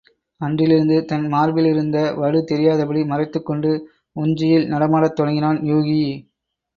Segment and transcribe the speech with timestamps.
[0.41, 3.71] அன்றிலிருந்து தன் மார்பிலிருந்த வடு தெரியாதபடி மறைத்துக்கொண்டு
[4.15, 6.01] உஞ்சையில் நடமாடத் தொடங்கினான் யூகி.